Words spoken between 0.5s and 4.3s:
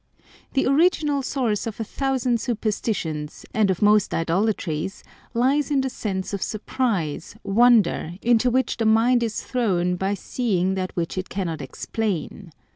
The original source of a thousand superstitions, and of most